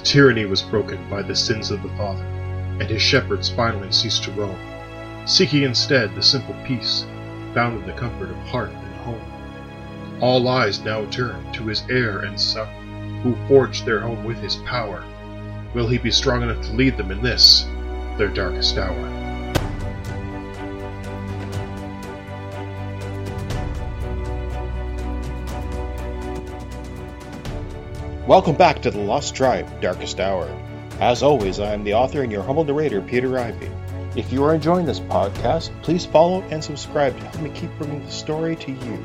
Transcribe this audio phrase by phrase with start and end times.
[0.00, 4.24] The tyranny was broken by the sins of the father, and his shepherds finally ceased
[4.24, 4.58] to roam,
[5.26, 7.04] seeking instead the simple peace
[7.52, 10.18] found in the comfort of hearth and home.
[10.22, 14.56] All eyes now turn to his heir and son, who forged their home with his
[14.64, 15.04] power.
[15.74, 17.68] Will he be strong enough to lead them in this,
[18.16, 19.19] their darkest hour?
[28.30, 30.48] Welcome back to The Lost Tribe Darkest Hour.
[31.00, 33.68] As always, I am the author and your humble narrator, Peter Ivy.
[34.14, 38.04] If you are enjoying this podcast, please follow and subscribe to help me keep bringing
[38.04, 39.04] the story to you.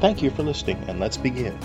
[0.00, 1.58] Thank you for listening, and let's begin.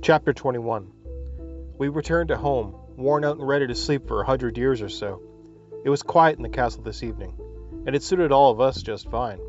[0.00, 0.90] Chapter 21
[1.76, 4.88] We returned to home, worn out and ready to sleep for a hundred years or
[4.88, 5.20] so.
[5.82, 7.34] It was quiet in the castle this evening,
[7.86, 9.40] and it suited all of us just fine.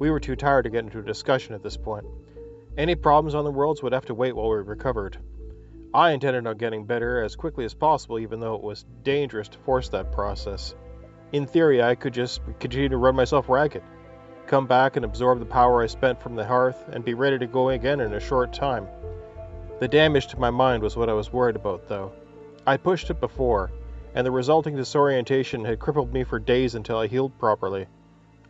[0.00, 2.04] We were too tired to get into a discussion at this point.
[2.76, 5.18] Any problems on the worlds would have to wait while we recovered.
[5.94, 9.58] I intended on getting better as quickly as possible, even though it was dangerous to
[9.58, 10.74] force that process.
[11.32, 13.82] In theory, I could just continue to run myself ragged,
[14.48, 17.46] come back and absorb the power I spent from the hearth, and be ready to
[17.46, 18.88] go again in a short time.
[19.78, 22.12] The damage to my mind was what I was worried about, though.
[22.66, 23.70] I pushed it before,
[24.18, 27.86] and the resulting disorientation had crippled me for days until I healed properly.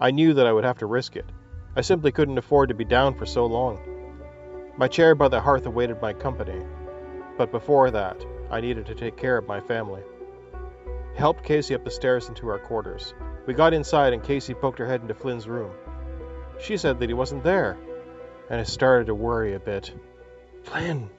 [0.00, 1.27] I knew that I would have to risk it.
[1.77, 3.78] I simply couldn't afford to be down for so long.
[4.78, 6.64] My chair by the hearth awaited my company,
[7.36, 10.00] but before that, I needed to take care of my family.
[10.55, 13.12] I helped Casey up the stairs into our quarters.
[13.44, 15.72] We got inside, and Casey poked her head into Flynn's room.
[16.58, 17.77] She said that he wasn't there,
[18.48, 19.92] and I started to worry a bit.
[20.62, 21.11] Flynn!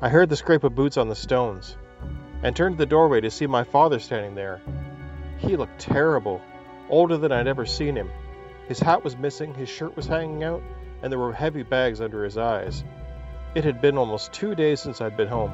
[0.00, 1.76] I heard the scrape of boots on the stones
[2.42, 4.60] and turned to the doorway to see my father standing there.
[5.38, 6.40] He looked terrible,
[6.88, 8.10] older than I'd ever seen him.
[8.68, 10.62] His hat was missing, his shirt was hanging out,
[11.02, 12.84] and there were heavy bags under his eyes.
[13.54, 15.52] It had been almost two days since I'd been home,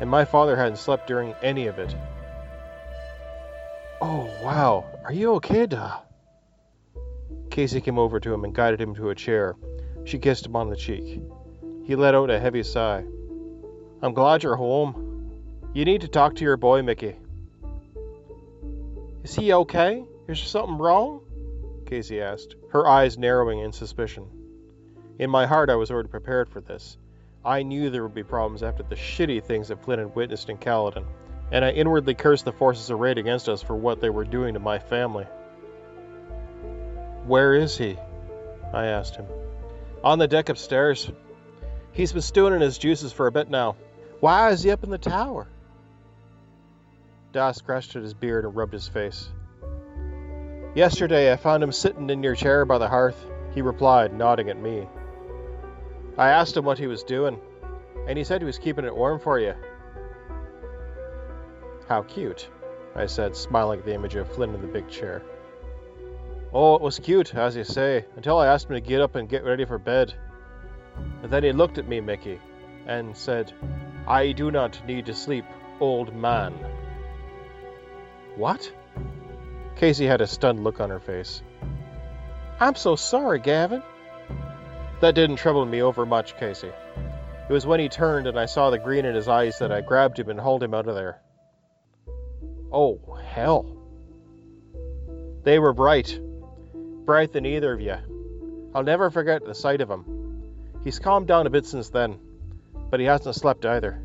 [0.00, 1.94] and my father hadn't slept during any of it.
[4.00, 4.84] Oh, wow.
[5.04, 6.00] Are you okay, Da?
[7.50, 9.56] Casey came over to him and guided him to a chair.
[10.04, 11.22] She kissed him on the cheek.
[11.84, 13.04] He let out a heavy sigh.
[14.02, 15.05] I'm glad you're home,
[15.76, 17.14] you need to talk to your boy, Mickey.
[19.22, 20.06] Is he okay?
[20.26, 21.20] Is there something wrong?
[21.84, 24.24] Casey asked, her eyes narrowing in suspicion.
[25.18, 26.96] In my heart, I was already prepared for this.
[27.44, 30.56] I knew there would be problems after the shitty things that Flynn had witnessed in
[30.56, 31.04] Caledon,
[31.52, 34.60] and I inwardly cursed the forces arrayed against us for what they were doing to
[34.60, 35.26] my family.
[37.26, 37.98] Where is he?
[38.72, 39.26] I asked him.
[40.02, 41.10] On the deck upstairs.
[41.92, 43.76] He's been stewing in his juices for a bit now.
[44.20, 45.46] Why is he up in the tower?
[47.36, 49.28] Das scratched at his beard and rubbed his face.
[50.74, 54.58] Yesterday I found him sitting in your chair by the hearth, he replied, nodding at
[54.58, 54.88] me.
[56.16, 57.38] I asked him what he was doing,
[58.08, 59.52] and he said he was keeping it warm for you.
[61.86, 62.48] How cute,
[62.94, 65.22] I said, smiling at the image of Flynn in the big chair.
[66.54, 69.28] Oh, it was cute, as you say, until I asked him to get up and
[69.28, 70.14] get ready for bed.
[71.22, 72.40] And then he looked at me, Mickey,
[72.86, 73.52] and said,
[74.06, 75.44] I do not need to sleep,
[75.80, 76.54] old man.
[78.36, 78.70] What?
[79.76, 81.42] Casey had a stunned look on her face.
[82.60, 83.82] I'm so sorry, Gavin.
[85.00, 86.70] That didn't trouble me over much, Casey.
[87.48, 89.80] It was when he turned and I saw the green in his eyes that I
[89.80, 91.20] grabbed him and hauled him out of there.
[92.72, 93.76] Oh, hell.
[95.44, 96.18] They were bright.
[97.04, 97.96] Bright than either of you.
[98.74, 100.42] I'll never forget the sight of him.
[100.82, 102.18] He's calmed down a bit since then,
[102.90, 104.02] but he hasn't slept either.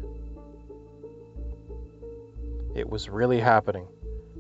[2.76, 3.88] It was really happening.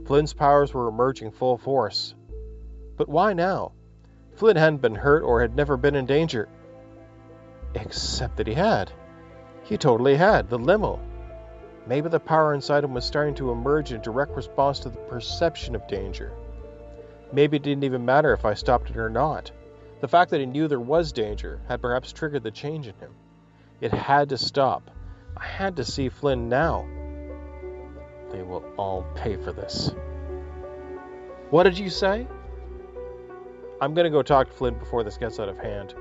[0.06, 2.16] Flynn's powers were emerging full force.
[2.97, 3.73] But why now?
[4.35, 6.50] Flynn hadn't been hurt or had never been in danger.
[7.75, 8.91] Except that he had.
[9.64, 10.49] He totally had.
[10.49, 10.99] The limo.
[11.87, 15.75] Maybe the power inside him was starting to emerge in direct response to the perception
[15.75, 16.31] of danger.
[17.34, 19.52] Maybe it didn't even matter if I stopped it or not.
[20.02, 23.11] The fact that he knew there was danger had perhaps triggered the change in him.
[23.79, 24.91] It had to stop.
[25.37, 26.85] I had to see Flynn now.
[28.31, 29.91] They will all pay for this.
[31.49, 32.28] What did you say?
[33.81, 35.95] I'm going to go talk to Flynn before this gets out of hand.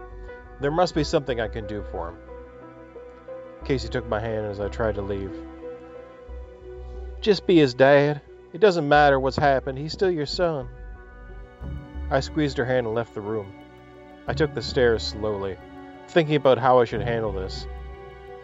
[0.60, 2.16] There must be something I can do for him.
[3.64, 5.32] Casey took my hand as I tried to leave.
[7.20, 8.20] Just be his dad.
[8.52, 10.68] It doesn't matter what's happened, he's still your son.
[12.10, 13.52] I squeezed her hand and left the room.
[14.26, 15.56] I took the stairs slowly,
[16.08, 17.66] thinking about how I should handle this.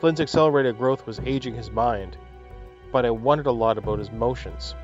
[0.00, 2.16] Flynn's accelerated growth was aging his mind,
[2.96, 4.74] but I wondered a lot about his motions.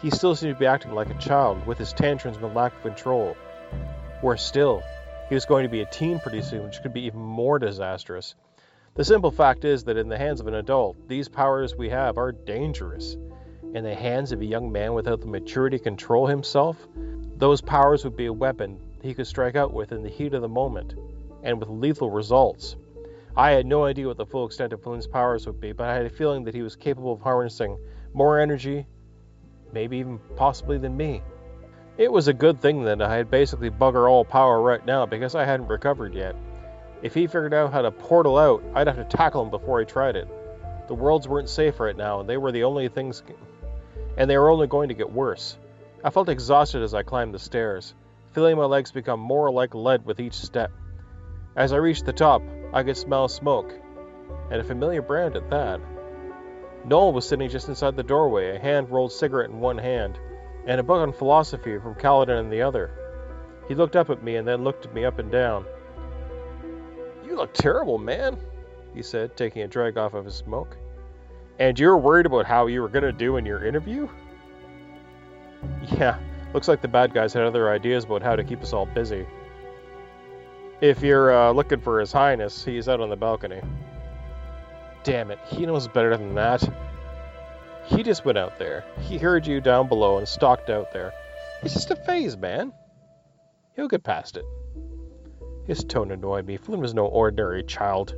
[0.00, 2.82] He still seemed to be acting like a child, with his tantrums and lack of
[2.82, 3.36] control.
[4.22, 4.84] Worse still,
[5.28, 8.36] he was going to be a teen pretty soon, which could be even more disastrous.
[8.94, 12.18] The simple fact is that in the hands of an adult, these powers we have
[12.18, 13.16] are dangerous.
[13.74, 16.86] In the hands of a young man without the maturity to control himself,
[17.36, 20.42] those powers would be a weapon he could strike out with in the heat of
[20.42, 20.94] the moment,
[21.42, 22.76] and with lethal results.
[23.36, 25.94] I had no idea what the full extent of Flynn's powers would be, but I
[25.94, 27.78] had a feeling that he was capable of harnessing
[28.12, 28.86] more energy,
[29.72, 31.22] maybe even possibly than me.
[31.96, 35.34] It was a good thing that I had basically bugger all power right now because
[35.34, 36.34] I hadn't recovered yet.
[37.02, 39.86] If he figured out how to portal out, I'd have to tackle him before he
[39.86, 40.28] tried it.
[40.88, 43.22] The worlds weren't safe right now, and they were the only things
[44.16, 45.56] and they were only going to get worse.
[46.02, 47.94] I felt exhausted as I climbed the stairs,
[48.32, 50.72] feeling my legs become more like lead with each step.
[51.56, 53.72] As I reached the top, I could smell smoke,
[54.50, 55.80] and a familiar brand at that.
[56.84, 60.18] Noel was sitting just inside the doorway, a hand rolled cigarette in one hand,
[60.66, 62.90] and a book on philosophy from Kaladin in the other.
[63.68, 65.64] He looked up at me and then looked at me up and down.
[67.24, 68.38] You look terrible, man,
[68.94, 70.76] he said, taking a drag off of his smoke.
[71.58, 74.08] And you're worried about how you were going to do in your interview?
[75.98, 76.18] Yeah,
[76.54, 79.26] looks like the bad guys had other ideas about how to keep us all busy.
[80.80, 83.60] If you're uh, looking for His Highness, he's out on the balcony.
[85.04, 86.66] Damn it, he knows better than that.
[87.84, 88.84] He just went out there.
[89.02, 91.12] He heard you down below and stalked out there.
[91.62, 92.72] It's just a phase, man.
[93.76, 94.44] He'll get past it.
[95.66, 96.56] His tone annoyed me.
[96.56, 98.14] Flynn was no ordinary child.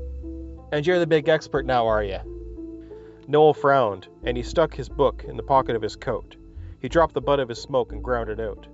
[0.71, 2.21] And you're the big expert now, are you?
[3.27, 6.37] Noel frowned, and he stuck his book in the pocket of his coat.
[6.81, 8.69] He dropped the butt of his smoke and ground it out.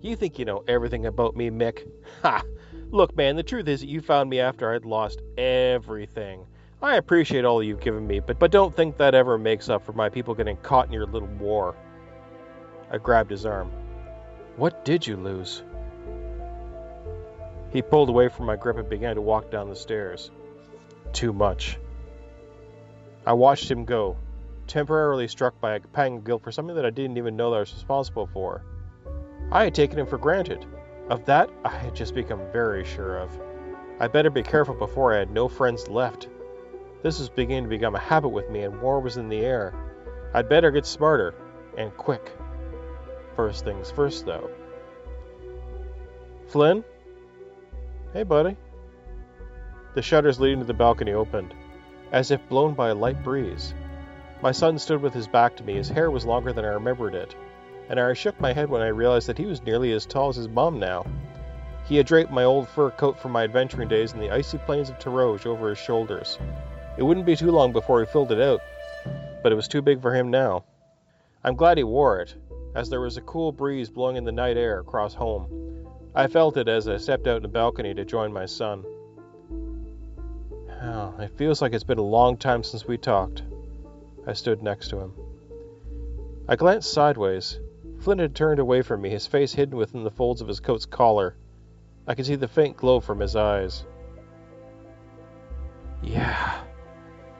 [0.00, 1.88] You think you know everything about me, Mick?
[2.22, 2.42] Ha!
[2.90, 6.46] Look, man, the truth is that you found me after I'd lost everything.
[6.80, 9.92] I appreciate all you've given me, but, but don't think that ever makes up for
[9.92, 11.76] my people getting caught in your little war.
[12.90, 13.70] I grabbed his arm.
[14.56, 15.62] What did you lose?
[17.70, 20.30] He pulled away from my grip and began to walk down the stairs.
[21.12, 21.78] Too much.
[23.26, 24.16] I watched him go,
[24.66, 27.56] temporarily struck by a pang of guilt for something that I didn't even know that
[27.56, 28.62] I was responsible for.
[29.52, 30.64] I had taken him for granted.
[31.10, 33.30] Of that, I had just become very sure of.
[33.98, 36.28] I better be careful before I had no friends left.
[37.02, 39.74] This was beginning to become a habit with me, and war was in the air.
[40.34, 41.34] I'd better get smarter,
[41.76, 42.30] and quick.
[43.36, 44.50] First things first, though.
[46.48, 46.84] Flynn?
[48.12, 48.56] Hey, buddy.
[49.94, 51.54] The shutters leading to the balcony opened
[52.12, 53.74] as if blown by a light breeze.
[54.40, 55.74] My son stood with his back to me.
[55.74, 57.34] His hair was longer than I remembered it,
[57.88, 60.36] and I shook my head when I realized that he was nearly as tall as
[60.36, 61.06] his mom now.
[61.86, 64.90] He had draped my old fur coat from my adventuring days in the icy plains
[64.90, 66.38] of Taroge over his shoulders.
[66.98, 68.60] It wouldn't be too long before he filled it out,
[69.42, 70.64] but it was too big for him now.
[71.42, 72.34] I'm glad he wore it,
[72.74, 75.86] as there was a cool breeze blowing in the night air across home.
[76.14, 78.84] I felt it as I stepped out in the balcony to join my son.
[80.82, 83.42] Oh, it feels like it's been a long time since we talked.
[84.26, 85.12] I stood next to him.
[86.48, 87.58] I glanced sideways.
[88.00, 90.86] Flynn had turned away from me, his face hidden within the folds of his coat's
[90.86, 91.36] collar.
[92.06, 93.84] I could see the faint glow from his eyes.
[96.02, 96.60] Yeah,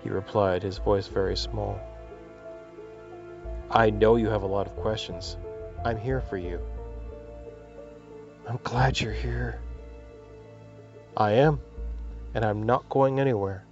[0.03, 1.81] he replied, his voice very small.
[3.71, 5.37] I know you have a lot of questions.
[5.85, 6.61] I'm here for you.
[8.49, 9.61] I'm glad you're here.
[11.17, 11.61] I am
[12.35, 13.65] and I'm not going anywhere.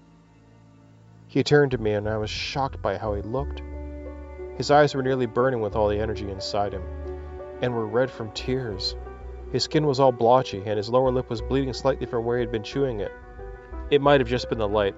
[1.28, 3.62] He turned to me, and I was shocked by how he looked.
[4.56, 6.82] His eyes were nearly burning with all the energy inside him,
[7.60, 8.94] and were red from tears.
[9.52, 12.42] His skin was all blotchy, and his lower lip was bleeding slightly from where he
[12.42, 13.12] had been chewing it.
[13.90, 14.94] It might have just been the light,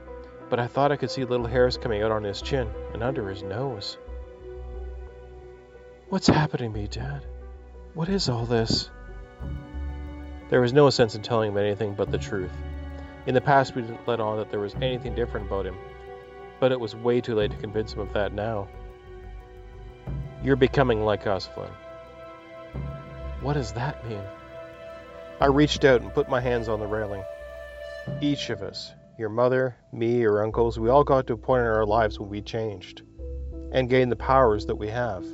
[0.48, 3.28] but I thought I could see little hairs coming out on his chin and under
[3.28, 3.98] his nose.
[6.08, 7.26] What's happening to me, Dad?
[7.94, 8.90] What is all this?
[10.48, 12.52] There was no sense in telling him anything but the truth.
[13.26, 15.76] In the past, we didn't let on that there was anything different about him,
[16.60, 18.68] but it was way too late to convince him of that now.
[20.42, 21.70] You're becoming like us, Flynn.
[23.40, 24.22] What does that mean?
[25.40, 27.22] I reached out and put my hands on the railing.
[28.20, 31.66] Each of us, your mother, me, your uncles, we all got to a point in
[31.66, 33.02] our lives when we changed
[33.72, 35.24] and gained the powers that we have.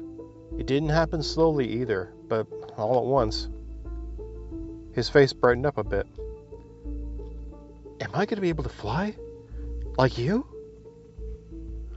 [0.58, 2.46] It didn't happen slowly either, but
[2.76, 3.48] all at once.
[4.94, 6.06] His face brightened up a bit.
[8.00, 9.14] Am I going to be able to fly?
[9.96, 10.46] Like you?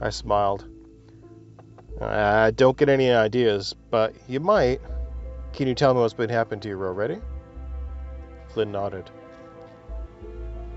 [0.00, 0.66] I smiled.
[2.00, 4.80] I don't get any ideas, but you might.
[5.52, 7.18] Can you tell me what's been happening to you already?
[8.48, 9.10] Flynn nodded.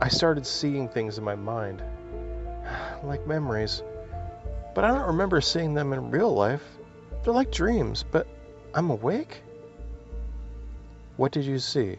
[0.01, 1.83] I started seeing things in my mind,
[3.03, 3.83] like memories,
[4.73, 6.63] but I don't remember seeing them in real life.
[7.23, 8.27] They're like dreams, but
[8.73, 9.43] I'm awake?
[11.17, 11.97] What did you see?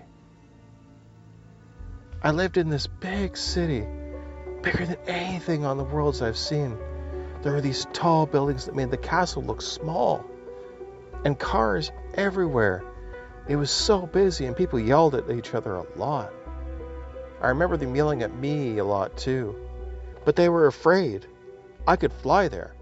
[2.22, 3.86] I lived in this big city,
[4.62, 6.76] bigger than anything on the worlds I've seen.
[7.42, 10.24] There were these tall buildings that made the castle look small,
[11.24, 12.84] and cars everywhere.
[13.48, 16.32] It was so busy, and people yelled at each other a lot.
[17.40, 19.56] I remember them yelling at me a lot too.
[20.24, 21.26] But they were afraid.
[21.86, 22.74] I could fly there.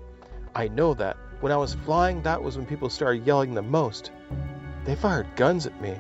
[0.55, 1.17] I know that.
[1.41, 4.11] When I was flying, that was when people started yelling the most.
[4.85, 5.99] They fired guns at me,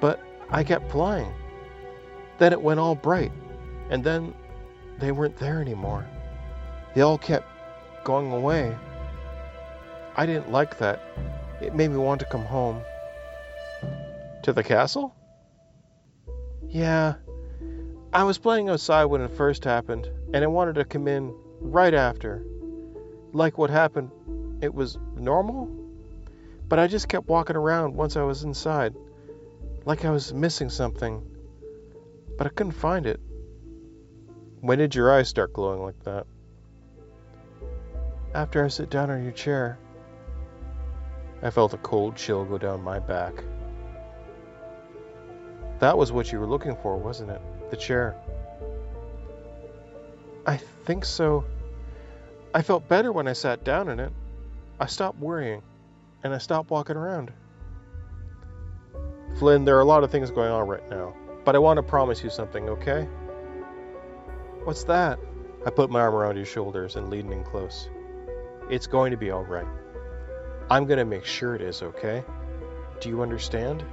[0.00, 1.32] but I kept flying.
[2.36, 3.32] Then it went all bright,
[3.88, 4.34] and then
[4.98, 6.06] they weren't there anymore.
[6.94, 7.48] They all kept
[8.04, 8.76] going away.
[10.16, 11.02] I didn't like that.
[11.60, 12.82] It made me want to come home.
[14.42, 15.14] To the castle?
[16.68, 17.14] Yeah.
[18.12, 21.94] I was playing outside when it first happened, and I wanted to come in right
[21.94, 22.44] after.
[23.32, 24.10] Like what happened,
[24.60, 25.70] it was normal?
[26.68, 28.94] But I just kept walking around once I was inside,
[29.84, 31.22] like I was missing something.
[32.36, 33.20] But I couldn't find it.
[34.60, 36.26] When did your eyes start glowing like that?
[38.34, 39.78] After I sit down on your chair.
[41.42, 43.44] I felt a cold chill go down my back.
[45.80, 47.42] That was what you were looking for, wasn't it?
[47.70, 48.16] The chair.
[50.46, 51.44] I think so.
[52.54, 54.12] I felt better when I sat down in it.
[54.80, 55.62] I stopped worrying,
[56.22, 57.32] and I stopped walking around.
[59.38, 61.82] Flynn, there are a lot of things going on right now, but I want to
[61.82, 63.08] promise you something, okay?
[64.64, 65.18] What's that?
[65.66, 67.88] I put my arm around his shoulders and leaned in close.
[68.72, 69.66] It's going to be alright.
[70.70, 72.24] I'm going to make sure it is, okay?
[73.00, 73.84] Do you understand?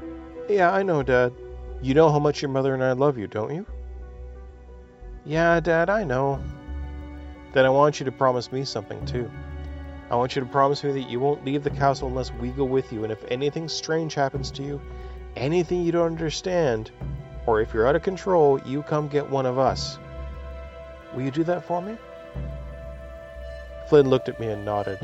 [0.47, 1.33] Yeah, I know, Dad.
[1.81, 3.65] You know how much your mother and I love you, don't you?
[5.25, 6.41] Yeah, Dad, I know.
[7.51, 9.29] Then I want you to promise me something, too.
[10.09, 12.63] I want you to promise me that you won't leave the castle unless we go
[12.63, 14.79] with you, and if anything strange happens to you,
[15.35, 16.89] anything you don't understand,
[17.47, 19.99] or if you're out of control, you come get one of us.
[21.13, 21.97] Will you do that for me?
[23.89, 24.99] Flynn looked at me and nodded.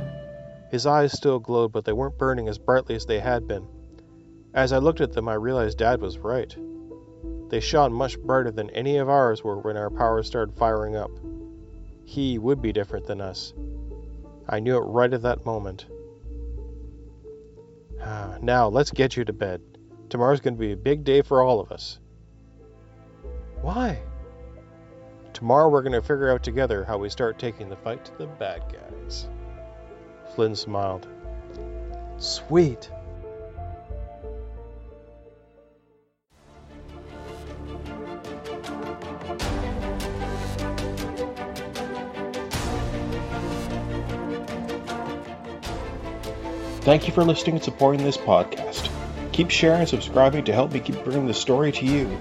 [0.69, 3.67] His eyes still glowed, but they weren't burning as brightly as they had been.
[4.53, 6.55] As I looked at them, I realized Dad was right.
[7.49, 11.09] They shone much brighter than any of ours were when our powers started firing up.
[12.03, 13.55] He would be different than us.
[14.47, 15.87] I knew it right at that moment.
[18.03, 19.61] Ah, now, let's get you to bed.
[20.09, 21.99] Tomorrow's going to be a big day for all of us.
[23.61, 23.99] Why?
[25.35, 28.25] Tomorrow we're going to figure out together how we start taking the fight to the
[28.25, 29.27] bad guys.
[30.33, 31.09] Flynn smiled.
[32.17, 32.89] Sweet.
[46.79, 48.89] Thank you for listening and supporting this podcast.
[49.33, 52.17] Keep sharing and subscribing to help me keep bringing the story to you.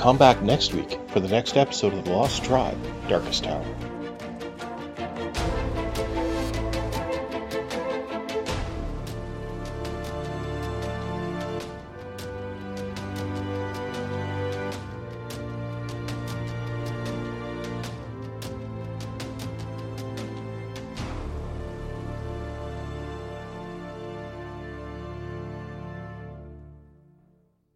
[0.00, 3.89] Come back next week for the next episode of The Lost Tribe Darkest Hour.